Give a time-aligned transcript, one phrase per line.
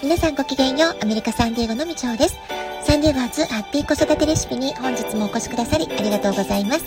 [0.00, 2.38] 皆さんごきげんよう、アメリカサンディエゴのみちょです。
[2.84, 6.84] サンディエゴ初ハッピー子育てレシピに本日もお越しくださりありがとうございます。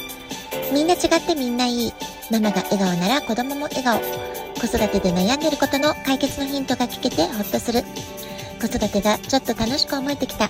[0.74, 1.94] みんな違ってみんないい。
[2.32, 4.00] ママが笑顔なら子供も笑顔。
[4.00, 7.84] 子育てで悩んでることの解決のヒントが聞けてほっとする。
[8.62, 10.46] 子育てがちょっと楽しく思えてきた。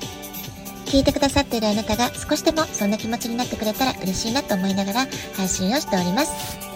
[0.86, 6.71] 聞いてくださっているあなたが少しでもそんな気持ちになってくれたら嬉しいなと思いながら配信をしております。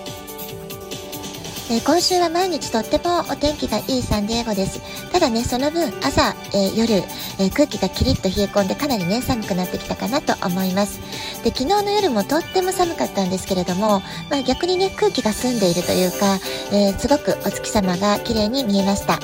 [1.67, 4.81] えー、今週は毎日とってもお天気がいいサンディエゴです。
[5.11, 6.93] ただね、その分朝、えー、夜、
[7.39, 10.99] えー、空気がキリッと冷え込んでかなりね、寒くなってきたかなと思います。
[11.43, 16.39] で、昨日の夜もとっても寒かったんですけれども、まあ、逆にね、空気が澄んでいるというか、
[16.71, 19.19] えすごくお月様が綺麗に見えました。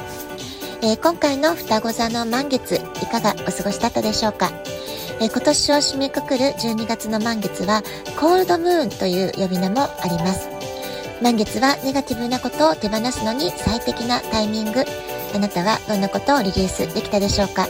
[0.81, 4.51] え今回の双子座の満月、いかがお過ごしだったでしょうか？
[5.19, 7.83] え今年を締めくくる12月の満月は、
[8.19, 10.50] コールドムーンという呼び名もあります。
[11.21, 14.83] 満月はネガティブなことを手放すのに最適なタイミング。
[15.33, 17.67] あなたはどんなことをリリースできたでしょうか？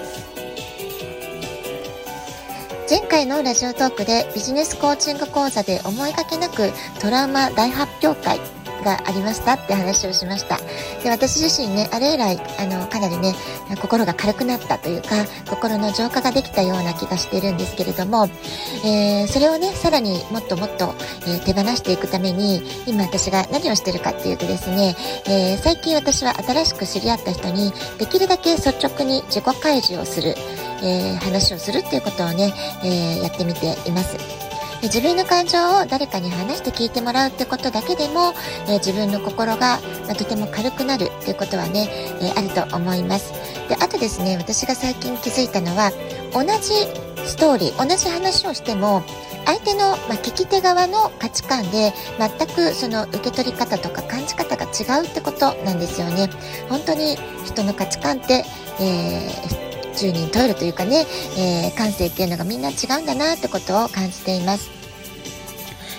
[2.90, 8.40] 前回のラジオトークでビジネスコーチング講座で思いがけなくトラウマ大発表会
[8.82, 10.58] がありましたって話をしました。
[11.04, 13.36] で、私自身ね、あれ以来、あの、かなりね、
[13.80, 18.28] 心が軽くなったというか、心の浄化ができたような気がしているんですけれども、
[18.86, 20.94] えー、それをね、さらにもっともっと、
[21.28, 24.96] えー、手放していくために、今私が何をしてるかっていうとですね、
[25.28, 30.36] えー、最近私は新しく知り合った人に、できるだけ率直に自己開示をする、
[30.84, 34.51] え話をするっていうことをね、えやってみています。
[34.84, 38.34] 自分の感情を誰かに話して聞いてもらうってことだけでも、
[38.68, 41.88] え自分の心が、まとても軽くなるっていうことはね、
[42.22, 43.32] えあると思います。
[43.70, 45.92] で、あとですね、私が最近気づいたのは、
[46.34, 46.88] 同じ
[47.28, 49.04] ストーリー、同じ話をしても、
[49.46, 56.30] 相手の、ま聞き手側の価値観で全くその受け取り方とか感じ方が違うってことなんですよね。
[56.70, 58.44] 本当に人の価値観って、
[58.80, 61.06] えー10人十色というかね、
[61.38, 64.82] えー、感性っていうのがみんな違うんだなってことを感じています。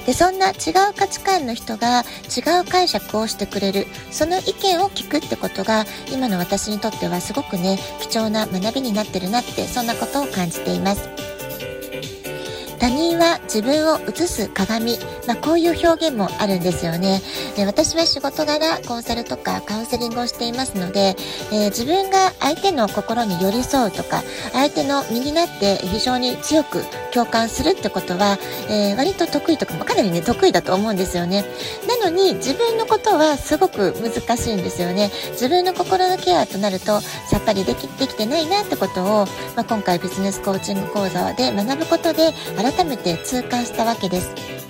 [0.07, 0.53] で、そんな違
[0.91, 11.22] う価値観の人が違う解釈をしてくれる、その意見を聞くってことが、今の私にとってはすごくね、貴重な学びになってるなって、そんなことを感じています。
[12.83, 14.99] 他人は自分を映す鏡、
[15.29, 17.23] まあ、こういう表現もあるんですよね。
[17.55, 21.15] で私は仕事柄コンサルとかカウンセリングをしていますので、
[21.53, 26.83] えー、自分が相手の心に寄り添うとか相手の身になって非常に強く
[27.13, 28.37] 共感するってことは、
[28.69, 31.45] えー、割と得意とかもかなりね得意だと思うんですよね。
[32.05, 39.27] のに自分のことはすごく難しいんですよね自分の心のケアとなるとさっぱりできできてないなってことを、
[39.57, 44.63] まあ、今回ビジネスコーチング講座で学ぶことで改めて痛感したわけです。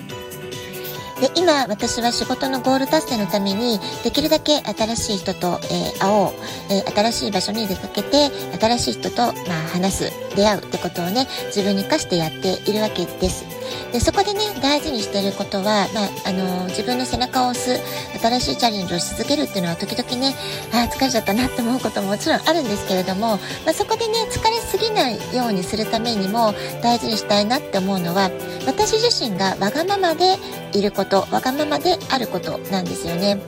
[1.22, 6.32] で、今、私は仕事のゴール達成のために、できるだけ新しい人と、えー、会おう、
[6.68, 8.28] えー、新しい場所に出かけて、
[8.58, 9.32] 新しい人と、まあ、
[9.72, 13.61] 話す、出会うってことをね、自分に課してやっているわけです。
[13.92, 17.80] で、そこでね、大事にしていることは、まあ、あのー、自分の背中を押す、
[18.18, 20.34] 新しいチャレンジをし続けるっていうのは、時々ね、
[20.72, 28.30] ああ、疲れちゃったなって思うことももちろんあるんですけれども、まあ、そこでね、疲れすぎないようにするためにも、大事にしたいなって思うのは、
[28.66, 30.36] 私自身がわがままで
[30.72, 33.38] いること、わがままであることなんですよね。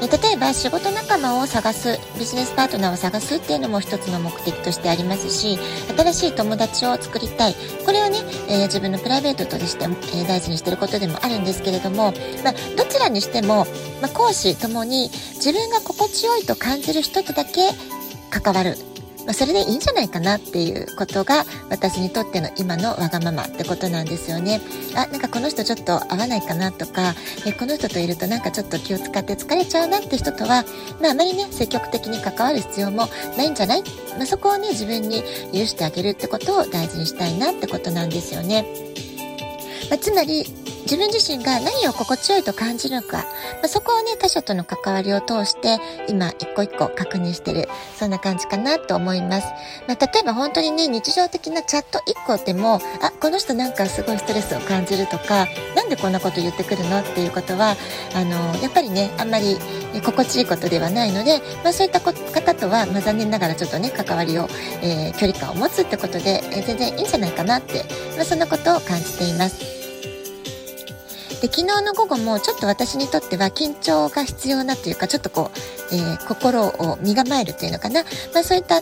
[0.00, 5.58] え例えば、仕事仲間を探す、ビジネスパートナーを探すっていうのも一つの目的としてありますし、
[5.96, 7.54] 新しい友達を作りたい。
[7.84, 12.12] これはね、えー、自分のプライベートとして、え、大事にしてることでもあるんですけれども、
[12.44, 13.66] まあ、どちらにしても、
[14.00, 17.70] まあ、講師ともに自分が心地よいと感じる人とだけ
[18.30, 18.76] 関わる
[19.24, 24.60] まあ、それでいいんじゃないかなっていうことが私にとっての今のわがままってことなんですよね。
[24.96, 27.14] あ、なんかこの人ちょっと合わないかなとか、
[27.46, 30.64] えこの人といるとなんかちょっと気を使って疲れちゃうなって人とは、
[31.00, 33.84] まああまりね、積極的に関わる必要もないんじゃない？
[34.18, 35.22] まあ、そこをね、自分に
[35.52, 38.91] 許してあげるってことを大事にしたいなってことなんですよね。
[39.92, 40.46] まあ、つまり、
[40.84, 43.24] 自分自身が何を心地よいと感じるのか、ま
[43.64, 49.46] あ、そこをね、他者との関わりを通して、今、一個一個確認してる、そんな感じかなと思います。
[49.86, 55.46] まあ、例えば本当にね、日常的なチャット一個でも、あ、この人なんかすごいストレスを感じるとか、
[55.76, 57.76] なんでこんなこと言ってくるのっていうことは、
[58.14, 58.30] あの、
[58.62, 59.58] やっぱりね、あんまり
[60.02, 62.14] 心地いいことではないので、まあ、そういった方
[62.54, 64.48] とは、まあ、残念ながらちょっとね、関わりを、
[64.80, 67.84] えー、距離感を持つってことで、えー、全然いいんじゃないかなって、
[68.16, 69.71] まあ、そんなことを感じています。
[71.42, 78.04] で、昨日の午後もちょっと私にとっては緊張が必要なというか、ちょっとこう、えー、心を身構えるというのかな。
[78.32, 78.80] まあそういった、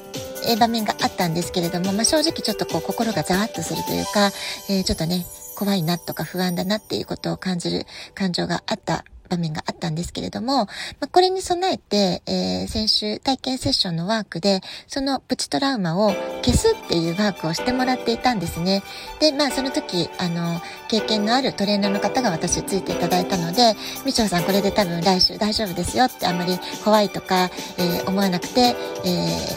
[0.59, 4.31] 場面があったんですけれども、まあ正直ちょっとこう心がざわっとするというか、
[4.69, 5.25] えー、ちょっとね、
[5.57, 10.67] 怖いなとか不安だなっていうことを感じる感情があった場面があったんですけれども、ま
[11.03, 16.13] あ、これに備えて、えー、先週体験セッションのワークで、そのプチトラウマを
[16.45, 18.83] 消すっていうワークをしてもらっていたんですね。
[19.21, 23.75] で、まあその時、あの、経験のあるトレーナーの方が私ついていただいたので、
[24.05, 28.75] みちょさんこれで多分来週大丈夫ですよってあんまり怖いとか、えー、思わなくて、え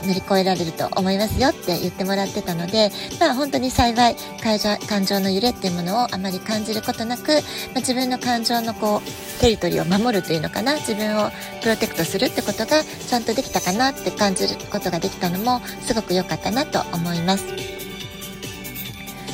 [0.03, 11.31] ー、乗り越えられると思いますよって言ってもらってたので、まあ本当に幸い感情の揺れっていうものをあまり感じることなく、まあ、自分の感情のこう、テリトリーを守るというのかな、自分を
[11.61, 17.45] プロテクトするってことがちゃんとできたかなって感じることができたのもすごく良かったなと思います。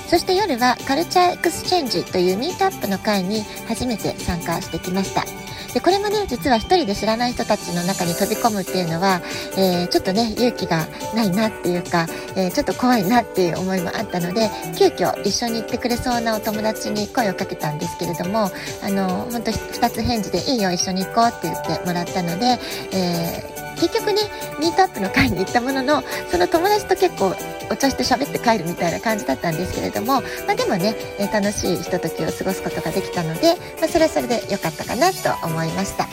[0.09, 5.23] そして夜はカルチャーエクスチェンジというミートアップの会に初めて参加してきました。
[5.71, 9.21] で、これもね、実は一人で知らない人たちの中に飛び込むっていうのは、
[9.55, 18.49] えー、ちょっとね、勇気がないなっていうか、えー、ちょっと怖いなっていう思いもあったので、急遽一緒に行ってくれそうなお友達に声をかけたんですけれども、
[18.81, 22.59] あの、本当二つ返事でいいよ、一緒に行こうって言ってもらったので、
[22.91, 23.48] えー
[23.79, 24.21] 結局ね、
[24.59, 27.35] ミートアップの会に行ったものの、その友達と結構
[27.71, 36.07] お茶して喋って帰るみたいな感じだったんですけれども、まあでもね、えー、楽しいひとときを過ごすことができたので、まあそれはそれで良かったかなと思いました。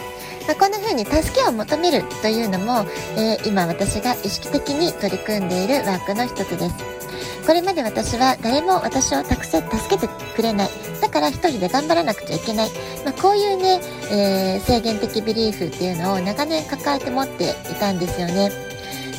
[0.47, 2.87] まあ、こんな風に助けを求めるというのも、
[3.17, 7.16] えー、今私が意識的に取り組んでいるワークの一つです。
[7.46, 10.69] これまで私は誰も私をたくさん助けてくれない。
[11.00, 12.70] だから一人で頑張らなくちゃいけない。
[13.04, 18.50] まあ、こういうね、えー、制限的ビリーフっていうのを長年抱えて持っていたんですよね。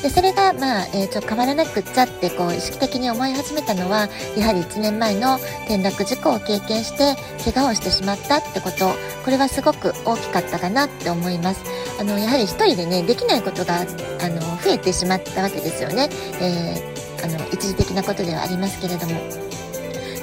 [0.01, 4.07] でそれが、まあえー、ちょ変わらなくっちゃってこう意識的に思い始めたのは
[4.37, 7.15] やはり1年前の転落事故を経験して
[7.51, 8.89] 怪我をしてしまったってこと
[9.25, 11.63] これはすごく大きかったかなって思います
[11.99, 13.85] あのやはり1人でねできないことがあ
[14.29, 16.09] の増えてしまったわけですよね、
[16.41, 19.13] えー、あの一時的なことではありますけれども、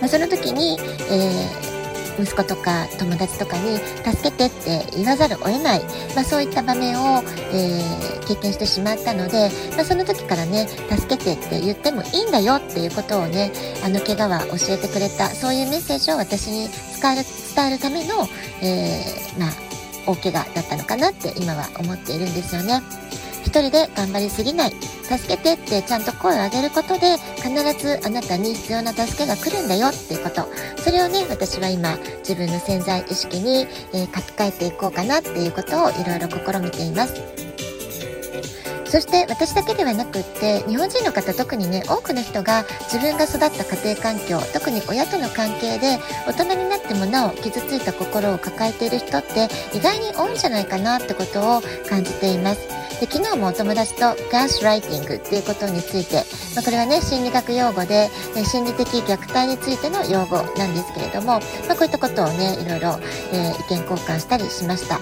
[0.01, 0.79] まあ、その時に、
[1.11, 1.75] えー
[2.19, 5.83] 息子とか友達とかに助けてって言わざるを得ない、
[6.15, 13.53] まあ、そういった場面を、えー、経験してしまったので、まあ、その時からね助けてって言ってもいいんだよっていうことをね
[13.85, 15.29] あの怪我は教えてくれた。
[15.29, 16.69] そういうメッセージを私に
[17.01, 18.29] 伝える伝えるための、
[18.63, 19.51] えー、まあ
[20.07, 22.83] 大怪我だったのかなって今は思っているんですよね。
[23.45, 24.73] 一人で頑張りすぎない。
[25.05, 30.49] 助けてってちゃんと声を上げることで必ずあなたに必要な助けが来るんだよっていうこと。
[30.83, 37.45] それをね、私は今自分の潜在意識に、えー、書き換えていこうかなっていうことをいろいろ試みています。
[38.95, 45.99] そして私だけではなくって日本人の方特にね多くの人が自分が育った家庭環境特に親との関係で
[46.29, 52.84] 大人になってもなお傷ついた心を抱えている人って意外に多いんじゃないかなってことを感じています。
[53.01, 54.01] で昨日もお友達と
[54.31, 56.25] ガースライティングっていうことについて、
[56.55, 62.99] まあ、これはね心理学用語で、え心理的虐待についての用語なんですけれども、まあ、こういったことをねいろいろ、
[63.33, 64.99] えー、意見交換したりしました。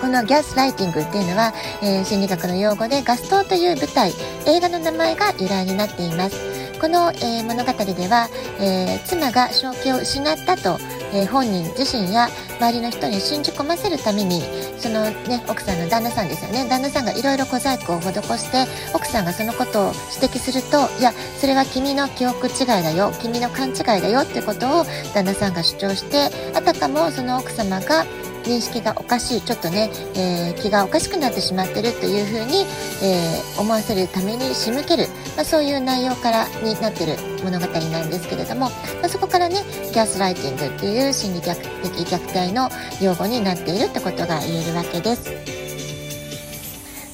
[0.00, 1.52] このギャスライティングっていうのは、
[1.82, 4.12] えー、心理学の用語でガストという舞台、
[4.46, 6.36] 映画の名前が由来になっています。
[6.80, 8.28] この、えー、物語では、
[8.60, 10.78] えー、妻が正気を失ったと、
[11.12, 12.28] えー、本人自身や
[12.58, 14.42] 周りの人に信じ込ませるために
[14.78, 16.68] そのね奥さんの旦那さんですよね。
[16.68, 23.12] 旦那さんがいろいろ小細工を施して奥さんがそのことを指摘するといやそれは君の記憶違いだよ。
[23.20, 24.20] 君の勘違いだよ。
[24.20, 24.84] ってことを
[25.14, 28.04] 旦那さんが主張してあたかもその奥様が
[28.44, 29.40] 認識がおかしい。
[29.42, 32.64] ちょっとね、えー、気がおかしくなってしまってるというふうに、
[33.02, 38.70] えー、思わせるために仕向ける、まあ、そういう内容からになってる物語なんですけれども、ま
[39.04, 39.56] あ、そこからね
[39.92, 42.68] ギャスライティングっていう心理的虐待の
[43.00, 45.58] 用語になっているってことが言えるわけです。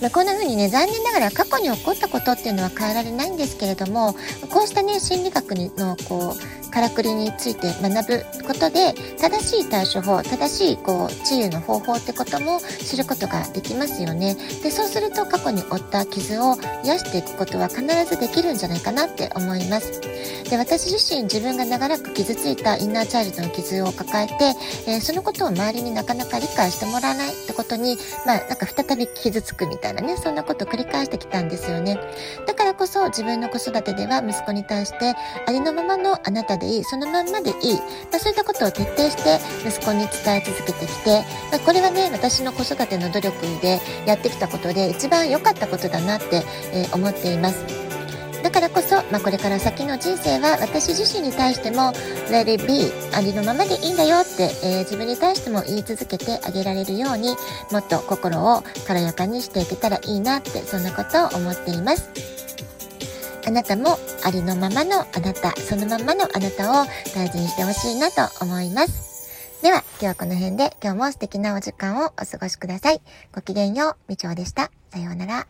[0.00, 4.14] まあ、こんな風にね残念ながら過去に起こったことっていうのは変えられないんですけれども
[4.50, 20.00] こうしたね心理学のこうからくりについて学ぶことで正しい対処法正しいこう治癒の方法ってことも知ることができますよねでそうすると過去に負った傷を癒していくことは必ずできるんじゃないかなって思います
[20.50, 24.34] で私自身自分が長らく傷ついたインナーチャイルドの傷を抱えて、
[24.90, 31.98] えー、そのことを周りになかなか理解してもらわないってことにまあなんか再び傷つくみたいなね、そんなことを繰り返してきたんですよね。
[32.46, 35.14] だからこそ自分の子育てでは息子に対して
[35.46, 37.56] ありのままのあなたでいい、そのまんまでいい、
[38.12, 46.42] まあ、そういったことを徹底して息子に伝え続けてきて、まあ、これはね、私の子育ての努力でやってきたことで一番良かったことだなって、
[46.74, 47.64] えー、思っています。
[48.42, 51.94] だからこそ、まあ、これから先の人生は私自身に対しても
[52.28, 57.34] Let it be ありのままでいいんだよって、えー、自分に対しても言い続けてあげられるように
[57.72, 62.43] もっと心を軽やかにしていけたらいいなってそんなことを思っています
[63.46, 69.14] あなたもありのままのあなたそのままのあなたを大事にしてほしいなと思います
[69.64, 73.00] では、今日はこの辺で今日も素敵なお時間をお過ごしください。
[73.34, 74.70] ごきげんよう、みちょうでした。
[74.90, 75.46] さようなら。